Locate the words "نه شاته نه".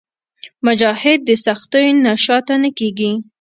2.05-2.69